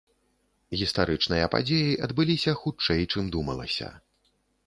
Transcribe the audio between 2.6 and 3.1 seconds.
хутчэй